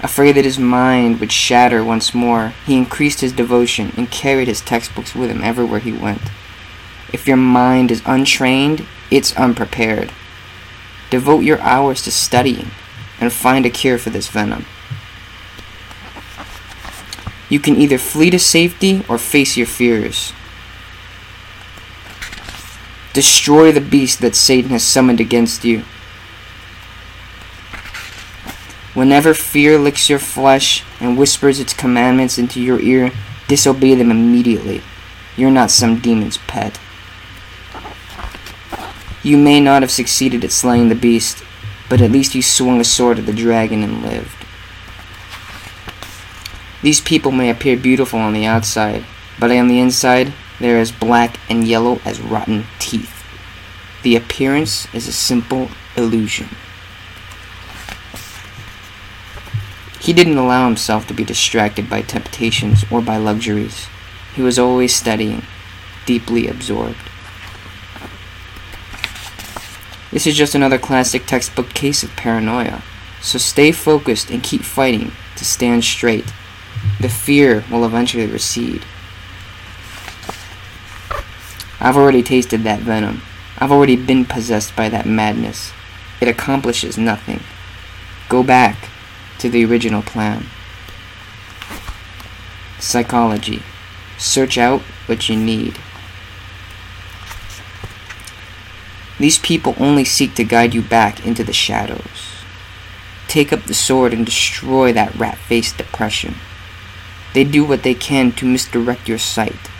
Afraid 0.00 0.32
that 0.32 0.44
his 0.44 0.58
mind 0.58 1.20
would 1.20 1.32
shatter 1.32 1.82
once 1.82 2.12
more, 2.12 2.52
he 2.66 2.76
increased 2.76 3.22
his 3.22 3.32
devotion 3.32 3.92
and 3.96 4.10
carried 4.10 4.48
his 4.48 4.60
textbooks 4.60 5.14
with 5.14 5.30
him 5.30 5.42
everywhere 5.42 5.80
he 5.80 5.92
went. 5.92 6.20
If 7.12 7.28
your 7.28 7.36
mind 7.36 7.90
is 7.90 8.02
untrained, 8.06 8.86
it's 9.10 9.36
unprepared. 9.36 10.12
Devote 11.10 11.40
your 11.40 11.60
hours 11.60 12.02
to 12.04 12.10
studying 12.10 12.70
and 13.20 13.32
find 13.32 13.66
a 13.66 13.70
cure 13.70 13.98
for 13.98 14.10
this 14.10 14.28
venom. 14.28 14.64
You 17.48 17.60
can 17.60 17.76
either 17.76 17.98
flee 17.98 18.30
to 18.30 18.38
safety 18.38 19.04
or 19.08 19.18
face 19.18 19.58
your 19.58 19.66
fears. 19.66 20.32
Destroy 23.12 23.72
the 23.72 23.80
beast 23.82 24.20
that 24.20 24.34
Satan 24.34 24.70
has 24.70 24.82
summoned 24.82 25.20
against 25.20 25.62
you. 25.62 25.84
Whenever 28.94 29.34
fear 29.34 29.78
licks 29.78 30.08
your 30.08 30.18
flesh 30.18 30.82
and 30.98 31.18
whispers 31.18 31.60
its 31.60 31.74
commandments 31.74 32.38
into 32.38 32.60
your 32.60 32.80
ear, 32.80 33.10
disobey 33.48 33.94
them 33.94 34.10
immediately. 34.10 34.80
You're 35.36 35.50
not 35.50 35.70
some 35.70 35.98
demon's 36.00 36.38
pet. 36.38 36.78
You 39.22 39.36
may 39.36 39.60
not 39.60 39.82
have 39.82 39.90
succeeded 39.90 40.42
at 40.44 40.50
slaying 40.50 40.88
the 40.88 40.96
beast, 40.96 41.44
but 41.88 42.00
at 42.00 42.10
least 42.10 42.34
you 42.34 42.42
swung 42.42 42.80
a 42.80 42.84
sword 42.84 43.18
at 43.20 43.26
the 43.26 43.32
dragon 43.32 43.84
and 43.84 44.02
lived. 44.02 44.34
These 46.82 47.00
people 47.00 47.30
may 47.30 47.48
appear 47.48 47.76
beautiful 47.76 48.18
on 48.18 48.32
the 48.32 48.44
outside, 48.44 49.04
but 49.38 49.52
on 49.52 49.68
the 49.68 49.78
inside, 49.78 50.32
they 50.58 50.74
are 50.74 50.78
as 50.78 50.90
black 50.90 51.38
and 51.48 51.66
yellow 51.66 52.00
as 52.04 52.20
rotten 52.20 52.64
teeth. 52.80 53.24
The 54.02 54.16
appearance 54.16 54.92
is 54.92 55.06
a 55.06 55.12
simple 55.12 55.70
illusion. 55.96 56.48
He 60.00 60.12
didn't 60.12 60.38
allow 60.38 60.66
himself 60.66 61.06
to 61.06 61.14
be 61.14 61.22
distracted 61.22 61.88
by 61.88 62.02
temptations 62.02 62.84
or 62.90 63.00
by 63.00 63.18
luxuries. 63.18 63.86
He 64.34 64.42
was 64.42 64.58
always 64.58 64.92
studying, 64.92 65.42
deeply 66.06 66.48
absorbed. 66.48 67.11
This 70.12 70.26
is 70.26 70.36
just 70.36 70.54
another 70.54 70.78
classic 70.78 71.24
textbook 71.24 71.70
case 71.70 72.02
of 72.02 72.14
paranoia, 72.16 72.82
so 73.22 73.38
stay 73.38 73.72
focused 73.72 74.30
and 74.30 74.42
keep 74.42 74.60
fighting 74.60 75.12
to 75.36 75.44
stand 75.44 75.84
straight. 75.84 76.30
The 77.00 77.08
fear 77.08 77.64
will 77.70 77.86
eventually 77.86 78.26
recede. 78.26 78.84
I've 81.80 81.96
already 81.96 82.22
tasted 82.22 82.62
that 82.62 82.80
venom. 82.80 83.22
I've 83.58 83.72
already 83.72 83.96
been 83.96 84.26
possessed 84.26 84.76
by 84.76 84.90
that 84.90 85.06
madness. 85.06 85.72
It 86.20 86.28
accomplishes 86.28 86.98
nothing. 86.98 87.40
Go 88.28 88.42
back 88.42 88.90
to 89.38 89.48
the 89.48 89.64
original 89.64 90.02
plan. 90.02 90.46
Psychology. 92.78 93.62
Search 94.18 94.58
out 94.58 94.82
what 95.06 95.28
you 95.28 95.36
need. 95.36 95.78
These 99.22 99.38
people 99.38 99.76
only 99.78 100.04
seek 100.04 100.34
to 100.34 100.42
guide 100.42 100.74
you 100.74 100.82
back 100.82 101.24
into 101.24 101.44
the 101.44 101.52
shadows. 101.52 102.42
Take 103.28 103.52
up 103.52 103.66
the 103.66 103.72
sword 103.72 104.12
and 104.12 104.26
destroy 104.26 104.92
that 104.92 105.14
rat 105.14 105.38
faced 105.38 105.78
depression. 105.78 106.34
They 107.32 107.44
do 107.44 107.64
what 107.64 107.84
they 107.84 107.94
can 107.94 108.32
to 108.32 108.44
misdirect 108.44 109.08
your 109.08 109.18
sight. 109.18 109.70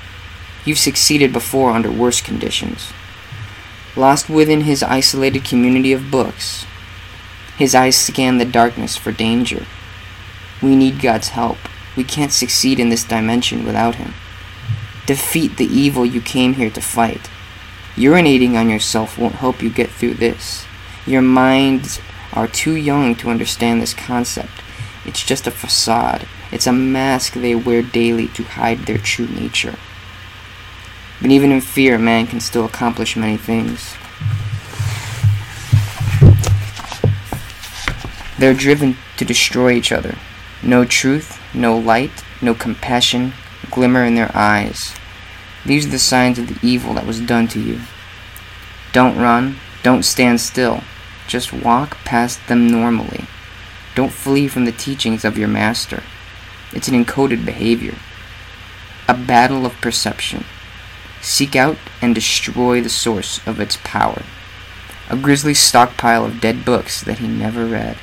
You've 0.64 0.78
succeeded 0.78 1.32
before 1.32 1.72
under 1.72 1.90
worse 1.90 2.20
conditions. 2.20 2.92
Lost 3.96 4.30
within 4.30 4.61
his 4.61 4.80
isolated 4.84 5.44
community 5.44 5.92
of 5.92 6.08
books, 6.08 6.64
his 7.58 7.75
eyes 7.75 7.96
scan 7.96 8.38
the 8.38 8.44
darkness 8.44 8.96
for 8.96 9.11
danger. 9.11 9.66
We 10.62 10.76
need 10.76 11.02
God's 11.02 11.30
help. 11.30 11.58
We 11.96 12.04
can't 12.04 12.30
succeed 12.30 12.78
in 12.78 12.90
this 12.90 13.02
dimension 13.02 13.64
without 13.64 13.96
Him. 13.96 14.14
Defeat 15.04 15.56
the 15.56 15.66
evil 15.66 16.06
you 16.06 16.20
came 16.20 16.54
here 16.54 16.70
to 16.70 16.80
fight. 16.80 17.28
Urinating 17.96 18.54
on 18.54 18.70
yourself 18.70 19.18
won't 19.18 19.34
help 19.34 19.62
you 19.62 19.68
get 19.68 19.90
through 19.90 20.14
this. 20.14 20.64
Your 21.06 21.22
minds 21.22 22.00
are 22.32 22.49
too 22.49 22.75
young 22.75 23.14
to 23.16 23.28
understand 23.28 23.82
this 23.82 23.92
concept. 23.92 24.62
It's 25.04 25.22
just 25.22 25.46
a 25.46 25.50
facade. 25.50 26.26
It's 26.50 26.66
a 26.66 26.72
mask 26.72 27.34
they 27.34 27.54
wear 27.54 27.82
daily 27.82 28.28
to 28.28 28.44
hide 28.44 28.80
their 28.80 28.99
true 28.99 29.26
nature. 29.26 29.76
But 31.20 31.30
even 31.30 31.52
in 31.52 31.61
fear, 31.61 31.99
man 31.99 32.26
can 32.26 32.40
still 32.40 32.64
accomplish 32.64 33.16
many 33.16 33.37
things. 33.37 33.94
They're 38.38 38.54
driven 38.54 38.96
to 39.18 39.25
destroy 39.25 39.72
each 39.72 39.92
other. 39.92 40.16
No 40.62 40.84
truth, 40.84 41.38
no 41.54 41.76
light, 41.76 42.25
no 42.40 42.54
compassion 42.54 43.34
glimmer 43.70 44.04
in 44.04 44.14
their 44.14 44.30
eyes. 44.34 44.94
These 45.64 45.87
are 45.87 45.90
the 45.90 45.99
signs 45.99 46.38
of 46.38 46.49
the 46.49 46.66
evil 46.66 46.95
that 46.95 47.07
was 47.07 47.21
done 47.21 47.49
to 47.49 47.61
you. 47.61 47.81
Don't 48.92 49.19
run, 49.19 49.57
don't 49.83 50.04
stand 50.04 50.40
still. 50.40 50.83
Just 51.26 51.52
walk 51.52 51.97
past 52.04 52.40
them 52.49 52.69
normally. 52.69 53.26
Don't 53.95 54.12
flee 54.12 54.49
from 54.49 54.64
the 54.64 54.73
teachings 54.73 55.25
of 55.25 55.38
your 55.38 55.49
master. 55.49 56.02
It's 56.73 56.88
an 56.88 57.04
encoded 57.04 57.45
behavior. 57.45 57.95
A 59.09 59.14
battle 59.14 59.66
of 59.66 59.81
perception. 59.81 60.45
Seek 61.21 61.54
out 61.54 61.76
and 62.00 62.14
destroy 62.14 62.81
the 62.81 62.88
source 62.88 63.47
of 63.47 63.61
its 63.61 63.78
power. 63.85 64.23
A 65.09 65.16
grisly 65.16 65.54
stockpile 65.54 66.25
of 66.25 66.40
dead 66.40 66.64
books 66.64 67.02
that 67.02 67.19
he 67.19 67.28
never 67.28 67.66
read. 67.66 67.99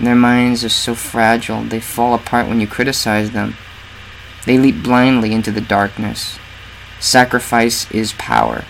Their 0.00 0.14
minds 0.14 0.64
are 0.64 0.68
so 0.68 0.94
fragile 0.94 1.62
they 1.62 1.80
fall 1.80 2.14
apart 2.14 2.48
when 2.48 2.60
you 2.60 2.66
criticize 2.66 3.30
them. 3.30 3.56
They 4.44 4.58
leap 4.58 4.82
blindly 4.82 5.32
into 5.32 5.50
the 5.50 5.60
darkness. 5.60 6.38
Sacrifice 7.00 7.90
is 7.90 8.12
power. 8.14 8.64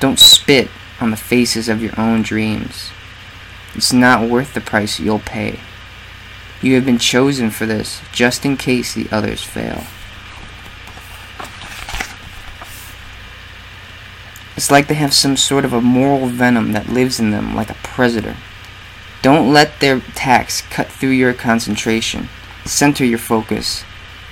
Don't 0.00 0.18
spit 0.18 0.68
on 1.00 1.10
the 1.10 1.16
faces 1.16 1.68
of 1.68 1.82
your 1.82 1.98
own 1.98 2.22
dreams. 2.22 2.90
It's 3.74 3.92
not 3.92 4.28
worth 4.28 4.54
the 4.54 4.60
price 4.60 5.00
you'll 5.00 5.20
pay. 5.20 5.60
You 6.62 6.74
have 6.74 6.84
been 6.84 6.98
chosen 6.98 7.50
for 7.50 7.66
this, 7.66 8.00
just 8.12 8.44
in 8.44 8.56
case 8.56 8.92
the 8.92 9.08
others 9.10 9.42
fail. 9.42 9.84
It's 14.56 14.70
like 14.70 14.88
they 14.88 14.94
have 14.94 15.14
some 15.14 15.38
sort 15.38 15.64
of 15.64 15.72
a 15.72 15.80
moral 15.80 16.26
venom 16.26 16.72
that 16.72 16.90
lives 16.90 17.18
in 17.18 17.30
them 17.30 17.56
like 17.56 17.70
a 17.70 17.76
predator. 17.82 18.36
Don't 19.22 19.52
let 19.52 19.80
their 19.80 19.96
attacks 19.96 20.60
cut 20.60 20.88
through 20.88 21.10
your 21.10 21.32
concentration. 21.32 22.28
Center 22.66 23.04
your 23.04 23.18
focus. 23.18 23.84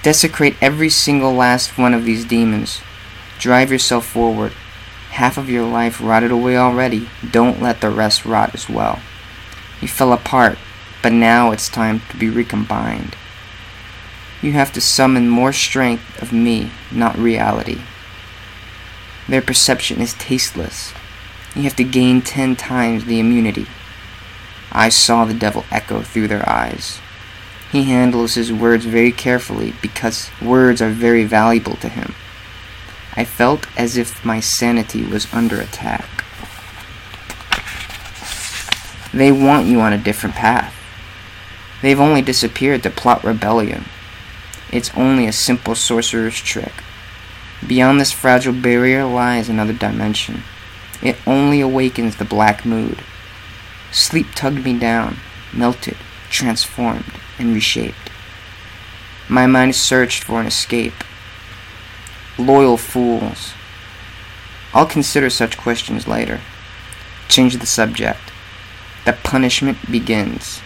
Desecrate 0.03 0.57
every 0.61 0.91
single 0.91 1.33
last 1.33 1.79
one 1.79 1.95
of 1.95 2.05
these 2.05 2.27
demons. 2.27 2.83
Drive 3.39 3.71
yourself 3.71 4.07
forward. 4.07 4.53
Half 5.11 5.39
of 5.39 5.49
your 5.49 5.67
life 5.67 6.01
rotted 6.01 6.31
away 6.31 6.57
already. 6.57 7.09
Don't 7.31 7.63
let 7.63 7.81
the 7.81 7.91
rest 7.91 8.25
rot 8.25 8.55
as 8.55 8.69
well. 8.69 9.01
You 9.81 9.89
fell 9.89 10.13
apart, 10.13 10.59
but 11.03 11.13
now 11.13 11.53
it's 11.53 11.69
time 11.69 12.01
to 12.11 12.17
be 12.17 12.29
recombined. 12.29 13.17
You 14.43 14.53
have 14.53 14.73
to 14.73 14.81
summon 14.81 15.29
more 15.29 15.53
strength 15.53 16.21
of 16.23 16.33
me, 16.33 16.71
not 16.91 17.19
reality. 17.19 17.81
Their 19.29 19.43
perception 19.43 20.01
is 20.01 20.15
tasteless. 20.15 20.93
You 21.55 21.63
have 21.63 21.77
to 21.77 21.85
gain 21.85 22.23
ten 22.23 22.57
times 22.57 23.05
the 23.05 23.21
immunity. 23.21 23.67
I 24.71 24.89
saw 24.89 25.25
the 25.25 25.35
devil 25.35 25.65
echo 25.71 26.03
through 26.03 26.29
their 26.29 26.49
eyes. 26.49 27.01
He 27.71 27.85
handles 27.85 28.35
his 28.35 28.53
words 28.53 28.85
very 28.85 29.13
carefully 29.13 29.75
because 29.83 30.31
words 30.41 30.81
are 30.81 30.91
very 30.91 31.25
valuable 31.25 31.77
to 31.77 31.89
him. 31.89 32.15
I 33.19 33.25
felt 33.25 33.67
as 33.77 33.97
if 33.97 34.25
my 34.25 34.39
sanity 34.39 35.03
was 35.03 35.27
under 35.35 35.61
attack. 35.61 36.07
They 39.13 39.33
want 39.33 39.67
you 39.67 39.81
on 39.81 39.93
a 39.93 39.99
different 39.99 40.37
path. 40.37 40.73
They've 41.83 41.99
only 41.99 42.23
disappeared 42.23 42.85
to 42.85 42.91
plot 42.91 43.25
rebellion. 43.25 43.87
It's 44.71 44.97
only 44.97 45.27
a 45.27 45.33
simple 45.33 45.75
sorcerer's 45.75 46.39
trick. 46.39 46.73
Beyond 47.67 48.01
this 48.01 48.13
fragile 48.13 48.53
barrier 48.53 49.05
lies 49.05 49.49
another 49.49 49.73
dimension. 49.73 50.45
It 51.03 51.17
only 51.27 51.61
awakens 51.61 52.15
the 52.15 52.25
black 52.25 52.65
mood. 52.65 53.03
Sleep 53.91 54.29
tugged 54.37 54.65
me 54.65 54.79
down, 54.79 55.17
melted, 55.53 55.97
transformed, 56.31 57.15
and 57.37 57.53
reshaped. 57.53 58.13
My 59.29 59.49
mind 59.49 59.75
searched 59.75 60.23
for 60.23 60.41
an 60.41 60.47
escape. 60.47 61.03
Loyal 62.39 62.77
fools. 62.77 63.53
I'll 64.73 64.87
consider 64.87 65.29
such 65.29 65.59
questions 65.59 66.07
later. 66.07 66.41
Change 67.29 67.57
the 67.57 67.67
subject. 67.67 68.21
The 69.05 69.13
punishment 69.13 69.91
begins. 69.91 70.61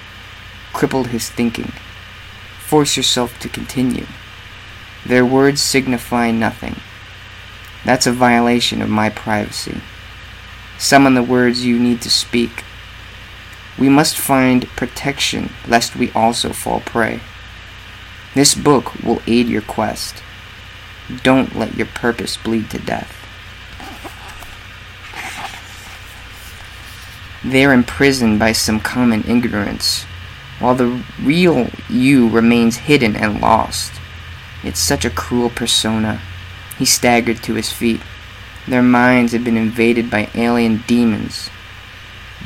Crippled 0.74 1.08
his 1.08 1.30
thinking. 1.30 1.72
Force 2.60 2.96
yourself 2.96 3.38
to 3.40 3.48
continue. 3.48 4.06
Their 5.06 5.24
words 5.24 5.62
signify 5.62 6.30
nothing. 6.30 6.76
That's 7.84 8.06
a 8.06 8.12
violation 8.12 8.82
of 8.82 8.88
my 8.88 9.08
privacy. 9.08 9.80
Summon 10.78 11.14
the 11.14 11.22
words 11.22 11.64
you 11.64 11.78
need 11.78 12.02
to 12.02 12.10
speak. 12.10 12.64
We 13.78 13.88
must 13.88 14.18
find 14.18 14.68
protection 14.76 15.50
lest 15.66 15.96
we 15.96 16.12
also 16.12 16.52
fall 16.52 16.80
prey. 16.80 17.20
This 18.34 18.54
book 18.54 19.02
will 19.02 19.22
aid 19.26 19.48
your 19.48 19.62
quest. 19.62 20.22
Don't 21.22 21.56
let 21.56 21.76
your 21.76 21.86
purpose 21.86 22.36
bleed 22.36 22.70
to 22.70 22.78
death. 22.78 23.18
They 27.44 27.64
are 27.64 27.72
imprisoned 27.72 28.38
by 28.38 28.52
some 28.52 28.80
common 28.80 29.24
ignorance, 29.28 30.04
while 30.58 30.74
the 30.74 31.02
real 31.20 31.68
you 31.88 32.28
remains 32.28 32.76
hidden 32.76 33.16
and 33.16 33.40
lost. 33.40 33.92
It's 34.62 34.78
such 34.78 35.04
a 35.04 35.10
cruel 35.10 35.50
persona. 35.50 36.20
He 36.78 36.84
staggered 36.84 37.42
to 37.42 37.54
his 37.54 37.72
feet. 37.72 38.00
Their 38.68 38.82
minds 38.82 39.32
had 39.32 39.42
been 39.42 39.56
invaded 39.56 40.08
by 40.08 40.30
alien 40.34 40.84
demons 40.86 41.50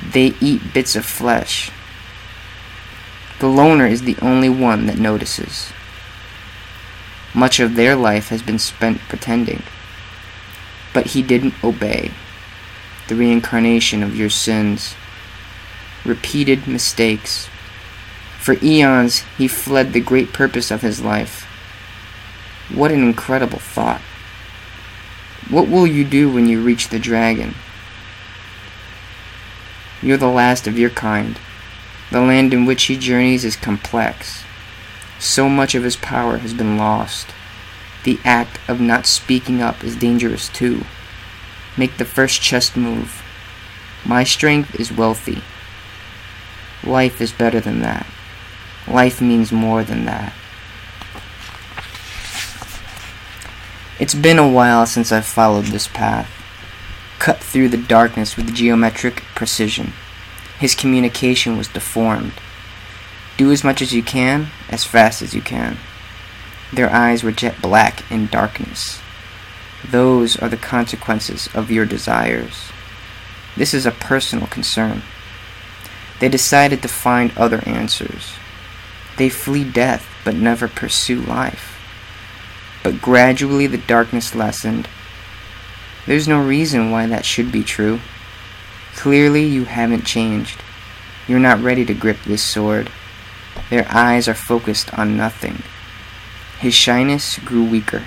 they 0.02 0.34
eat 0.40 0.72
bits 0.72 0.96
of 0.96 1.04
flesh. 1.04 1.70
The 3.38 3.48
loner 3.48 3.86
is 3.86 4.02
the 4.02 4.16
only 4.22 4.48
one 4.48 4.86
that 4.86 4.98
notices. 4.98 5.72
Much 7.36 7.60
of 7.60 7.76
their 7.76 7.94
life 7.94 8.30
has 8.30 8.40
been 8.40 8.58
spent 8.58 8.98
pretending. 9.10 9.62
But 10.94 11.08
he 11.08 11.20
didn't 11.20 11.62
obey. 11.62 12.12
The 13.08 13.14
reincarnation 13.14 14.02
of 14.02 14.16
your 14.16 14.30
sins. 14.30 14.94
Repeated 16.02 16.66
mistakes. 16.66 17.50
For 18.40 18.56
eons, 18.62 19.18
he 19.36 19.48
fled 19.48 19.92
the 19.92 20.00
great 20.00 20.32
purpose 20.32 20.70
of 20.70 20.80
his 20.80 21.02
life. 21.02 21.42
What 22.72 22.90
an 22.90 23.02
incredible 23.02 23.58
thought. 23.58 24.00
What 25.50 25.68
will 25.68 25.86
you 25.86 26.04
do 26.06 26.32
when 26.32 26.46
you 26.46 26.62
reach 26.62 26.88
the 26.88 26.98
dragon? 26.98 27.54
You're 30.00 30.16
the 30.16 30.26
last 30.26 30.66
of 30.66 30.78
your 30.78 30.88
kind. 30.88 31.38
The 32.10 32.22
land 32.22 32.54
in 32.54 32.64
which 32.64 32.84
he 32.84 32.96
journeys 32.96 33.44
is 33.44 33.56
complex. 33.56 34.45
So 35.18 35.48
much 35.48 35.74
of 35.74 35.82
his 35.82 35.96
power 35.96 36.38
has 36.38 36.54
been 36.54 36.76
lost. 36.76 37.28
The 38.04 38.18
act 38.24 38.58
of 38.68 38.80
not 38.80 39.06
speaking 39.06 39.60
up 39.62 39.82
is 39.82 39.96
dangerous 39.96 40.48
too. 40.48 40.84
Make 41.76 41.96
the 41.96 42.04
first 42.04 42.40
chest 42.40 42.76
move. 42.76 43.22
My 44.04 44.24
strength 44.24 44.78
is 44.78 44.92
wealthy. 44.92 45.42
Life 46.84 47.20
is 47.20 47.32
better 47.32 47.60
than 47.60 47.80
that. 47.80 48.06
Life 48.86 49.20
means 49.20 49.50
more 49.50 49.82
than 49.82 50.04
that. 50.04 50.32
It's 53.98 54.14
been 54.14 54.38
a 54.38 54.48
while 54.48 54.86
since 54.86 55.10
I've 55.10 55.26
followed 55.26 55.66
this 55.66 55.88
path 55.88 56.30
cut 57.18 57.38
through 57.40 57.68
the 57.68 57.76
darkness 57.76 58.36
with 58.36 58.54
geometric 58.54 59.16
precision. 59.34 59.92
His 60.60 60.74
communication 60.74 61.56
was 61.56 61.66
deformed. 61.66 62.34
Do 63.36 63.52
as 63.52 63.62
much 63.62 63.82
as 63.82 63.92
you 63.92 64.02
can, 64.02 64.48
as 64.70 64.84
fast 64.84 65.20
as 65.20 65.34
you 65.34 65.42
can. 65.42 65.76
Their 66.72 66.90
eyes 66.90 67.22
were 67.22 67.32
jet 67.32 67.60
black 67.60 68.10
in 68.10 68.26
darkness. 68.26 69.00
Those 69.88 70.36
are 70.36 70.48
the 70.48 70.56
consequences 70.56 71.48
of 71.54 71.70
your 71.70 71.86
desires. 71.86 72.70
This 73.56 73.72
is 73.72 73.86
a 73.86 73.92
personal 73.92 74.46
concern. 74.46 75.02
They 76.18 76.28
decided 76.28 76.82
to 76.82 76.88
find 76.88 77.36
other 77.36 77.62
answers. 77.66 78.34
They 79.16 79.28
flee 79.28 79.64
death 79.64 80.06
but 80.24 80.34
never 80.34 80.66
pursue 80.66 81.20
life. 81.20 81.78
But 82.82 83.00
gradually 83.00 83.66
the 83.66 83.78
darkness 83.78 84.34
lessened. 84.34 84.88
There's 86.06 86.28
no 86.28 86.42
reason 86.42 86.90
why 86.90 87.06
that 87.06 87.24
should 87.24 87.52
be 87.52 87.62
true. 87.62 88.00
Clearly 88.94 89.44
you 89.44 89.64
haven't 89.64 90.04
changed. 90.06 90.62
You're 91.28 91.38
not 91.38 91.62
ready 91.62 91.84
to 91.84 91.94
grip 91.94 92.18
this 92.24 92.42
sword. 92.42 92.90
Their 93.70 93.86
eyes 93.90 94.28
are 94.28 94.34
focused 94.34 94.96
on 94.98 95.16
nothing. 95.16 95.62
His 96.58 96.74
shyness 96.74 97.38
grew 97.38 97.64
weaker. 97.64 98.04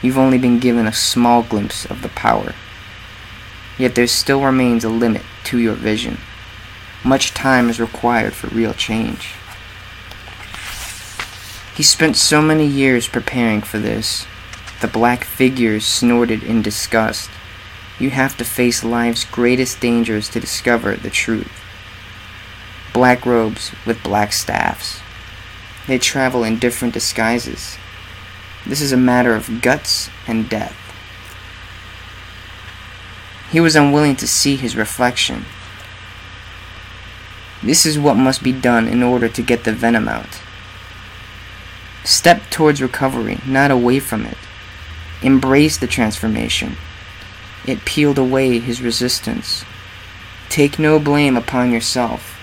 You've 0.00 0.18
only 0.18 0.38
been 0.38 0.58
given 0.58 0.86
a 0.86 0.92
small 0.92 1.42
glimpse 1.42 1.84
of 1.84 2.02
the 2.02 2.08
power. 2.08 2.54
Yet 3.76 3.94
there 3.94 4.06
still 4.06 4.42
remains 4.42 4.84
a 4.84 4.88
limit 4.88 5.22
to 5.44 5.58
your 5.58 5.74
vision. 5.74 6.18
Much 7.04 7.34
time 7.34 7.68
is 7.68 7.80
required 7.80 8.34
for 8.34 8.48
real 8.48 8.74
change. 8.74 9.34
He 11.76 11.82
spent 11.82 12.16
so 12.16 12.42
many 12.42 12.66
years 12.66 13.06
preparing 13.06 13.62
for 13.62 13.78
this. 13.78 14.26
The 14.80 14.88
black 14.88 15.24
figures 15.24 15.84
snorted 15.84 16.42
in 16.42 16.62
disgust. 16.62 17.30
You 18.00 18.10
have 18.10 18.36
to 18.38 18.44
face 18.44 18.82
life's 18.82 19.24
greatest 19.24 19.80
dangers 19.80 20.28
to 20.30 20.40
discover 20.40 20.96
the 20.96 21.10
truth. 21.10 21.57
Black 22.92 23.26
robes 23.26 23.72
with 23.86 24.02
black 24.02 24.32
staffs. 24.32 25.00
They 25.86 25.98
travel 25.98 26.44
in 26.44 26.58
different 26.58 26.94
disguises. 26.94 27.76
This 28.66 28.80
is 28.80 28.92
a 28.92 28.96
matter 28.96 29.34
of 29.34 29.62
guts 29.62 30.10
and 30.26 30.48
death. 30.48 30.76
He 33.50 33.60
was 33.60 33.76
unwilling 33.76 34.16
to 34.16 34.26
see 34.26 34.56
his 34.56 34.76
reflection. 34.76 35.46
This 37.62 37.86
is 37.86 37.98
what 37.98 38.16
must 38.16 38.42
be 38.42 38.52
done 38.52 38.86
in 38.86 39.02
order 39.02 39.28
to 39.28 39.42
get 39.42 39.64
the 39.64 39.72
venom 39.72 40.06
out. 40.06 40.40
Step 42.04 42.42
towards 42.50 42.82
recovery, 42.82 43.38
not 43.46 43.70
away 43.70 44.00
from 44.00 44.26
it. 44.26 44.36
Embrace 45.22 45.76
the 45.76 45.86
transformation. 45.86 46.76
It 47.66 47.84
peeled 47.84 48.18
away 48.18 48.58
his 48.60 48.80
resistance. 48.80 49.64
Take 50.48 50.78
no 50.78 50.98
blame 50.98 51.36
upon 51.36 51.72
yourself. 51.72 52.37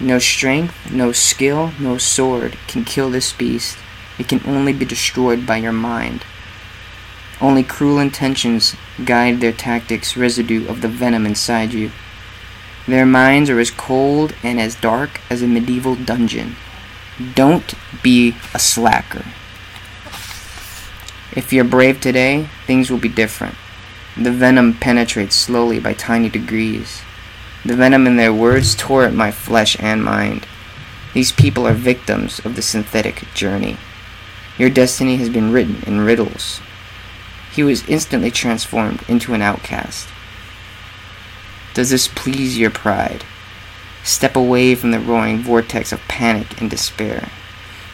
No 0.00 0.18
strength, 0.18 0.90
no 0.90 1.12
skill, 1.12 1.72
no 1.78 1.98
sword 1.98 2.58
can 2.66 2.84
kill 2.84 3.10
this 3.10 3.32
beast. 3.32 3.78
It 4.18 4.28
can 4.28 4.42
only 4.46 4.72
be 4.72 4.84
destroyed 4.84 5.46
by 5.46 5.58
your 5.58 5.72
mind. 5.72 6.24
Only 7.40 7.62
cruel 7.62 7.98
intentions 7.98 8.76
guide 9.04 9.40
their 9.40 9.52
tactics, 9.52 10.16
residue 10.16 10.68
of 10.68 10.80
the 10.80 10.88
venom 10.88 11.26
inside 11.26 11.72
you. 11.72 11.90
Their 12.86 13.06
minds 13.06 13.48
are 13.50 13.60
as 13.60 13.70
cold 13.70 14.34
and 14.42 14.60
as 14.60 14.74
dark 14.74 15.20
as 15.30 15.42
a 15.42 15.46
medieval 15.46 15.94
dungeon. 15.94 16.56
Don't 17.34 17.74
be 18.02 18.36
a 18.54 18.58
slacker. 18.58 19.24
If 21.34 21.52
you're 21.52 21.64
brave 21.64 22.00
today, 22.00 22.48
things 22.66 22.90
will 22.90 22.98
be 22.98 23.08
different. 23.08 23.54
The 24.16 24.32
venom 24.32 24.74
penetrates 24.74 25.36
slowly 25.36 25.80
by 25.80 25.94
tiny 25.94 26.28
degrees. 26.28 27.02
The 27.64 27.76
venom 27.76 28.08
in 28.08 28.16
their 28.16 28.32
words 28.32 28.74
tore 28.74 29.04
at 29.04 29.14
my 29.14 29.30
flesh 29.30 29.76
and 29.78 30.02
mind. 30.02 30.46
These 31.14 31.30
people 31.30 31.66
are 31.66 31.74
victims 31.74 32.40
of 32.44 32.56
the 32.56 32.62
synthetic 32.62 33.22
journey. 33.34 33.76
Your 34.58 34.68
destiny 34.68 35.16
has 35.16 35.28
been 35.28 35.52
written 35.52 35.82
in 35.86 36.00
riddles. 36.00 36.60
He 37.52 37.62
was 37.62 37.88
instantly 37.88 38.30
transformed 38.30 39.04
into 39.08 39.32
an 39.34 39.42
outcast. 39.42 40.08
Does 41.74 41.90
this 41.90 42.08
please 42.08 42.58
your 42.58 42.70
pride? 42.70 43.24
Step 44.02 44.34
away 44.34 44.74
from 44.74 44.90
the 44.90 44.98
roaring 44.98 45.38
vortex 45.38 45.92
of 45.92 46.00
panic 46.08 46.60
and 46.60 46.68
despair. 46.68 47.28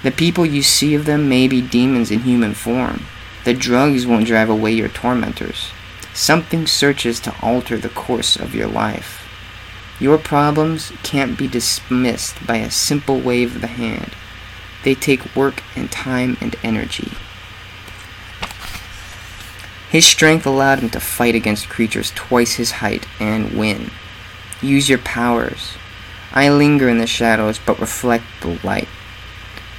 The 0.02 0.10
people 0.10 0.46
you 0.46 0.62
see 0.62 0.94
of 0.94 1.04
them 1.04 1.28
may 1.28 1.46
be 1.46 1.60
demons 1.60 2.10
in 2.10 2.20
human 2.20 2.54
form. 2.54 3.02
The 3.44 3.52
drugs 3.52 4.06
won't 4.06 4.26
drive 4.26 4.48
away 4.48 4.72
your 4.72 4.88
tormentors. 4.88 5.70
Something 6.14 6.66
searches 6.66 7.20
to 7.20 7.34
alter 7.42 7.76
the 7.76 7.88
course 7.90 8.36
of 8.36 8.54
your 8.54 8.68
life. 8.68 9.27
Your 10.00 10.18
problems 10.18 10.92
can't 11.02 11.36
be 11.36 11.48
dismissed 11.48 12.46
by 12.46 12.58
a 12.58 12.70
simple 12.70 13.20
wave 13.20 13.56
of 13.56 13.60
the 13.60 13.66
hand. 13.66 14.12
They 14.84 14.94
take 14.94 15.34
work 15.34 15.62
and 15.74 15.90
time 15.90 16.36
and 16.40 16.54
energy. 16.62 17.12
His 19.90 20.06
strength 20.06 20.46
allowed 20.46 20.80
him 20.80 20.90
to 20.90 21.00
fight 21.00 21.34
against 21.34 21.68
creatures 21.68 22.12
twice 22.14 22.54
his 22.54 22.72
height 22.72 23.06
and 23.18 23.58
win. 23.58 23.90
Use 24.60 24.88
your 24.88 24.98
powers. 24.98 25.72
I 26.32 26.50
linger 26.50 26.88
in 26.88 26.98
the 26.98 27.06
shadows 27.06 27.58
but 27.58 27.80
reflect 27.80 28.24
the 28.40 28.60
light. 28.62 28.88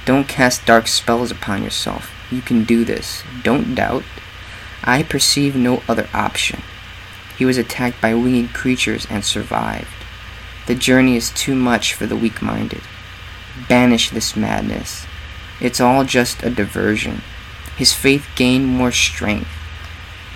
Don't 0.04 0.28
cast 0.28 0.66
dark 0.66 0.88
spells 0.88 1.30
upon 1.30 1.62
yourself. 1.62 2.10
You 2.30 2.42
can 2.42 2.64
do 2.64 2.84
this. 2.84 3.22
Don't 3.42 3.74
doubt. 3.74 4.02
I 4.82 5.02
perceive 5.02 5.54
no 5.54 5.82
other 5.88 6.08
option. 6.12 6.62
He 7.38 7.44
was 7.44 7.56
attacked 7.56 8.00
by 8.00 8.14
winged 8.14 8.52
creatures 8.52 9.06
and 9.08 9.24
survived. 9.24 9.99
The 10.70 10.76
journey 10.76 11.16
is 11.16 11.30
too 11.30 11.56
much 11.56 11.94
for 11.94 12.06
the 12.06 12.14
weak 12.14 12.40
minded. 12.40 12.82
Banish 13.68 14.10
this 14.10 14.36
madness. 14.36 15.04
It's 15.60 15.80
all 15.80 16.04
just 16.04 16.44
a 16.44 16.48
diversion. 16.48 17.22
His 17.76 17.92
faith 17.92 18.28
gained 18.36 18.68
more 18.68 18.92
strength. 18.92 19.50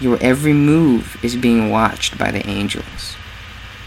Your 0.00 0.18
every 0.20 0.52
move 0.52 1.24
is 1.24 1.36
being 1.36 1.70
watched 1.70 2.18
by 2.18 2.32
the 2.32 2.44
angels. 2.48 3.14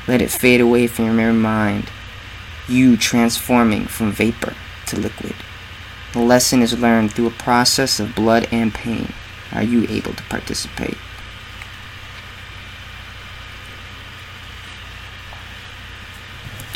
Let 0.08 0.22
it 0.22 0.32
fade 0.32 0.62
away 0.62 0.88
from 0.88 1.20
your 1.20 1.34
mind, 1.34 1.90
you 2.70 2.96
transforming 2.96 3.86
from 3.86 4.14
vapor 4.14 4.54
to 4.86 4.98
liquid. 4.98 5.36
The 6.14 6.22
lesson 6.22 6.62
is 6.62 6.80
learned 6.80 7.12
through 7.12 7.28
a 7.28 7.32
process 7.32 8.00
of 8.00 8.16
blood 8.16 8.48
and 8.54 8.74
pain. 8.74 9.12
Are 9.52 9.64
you 9.64 9.86
able 9.90 10.14
to 10.14 10.24
participate? 10.24 10.96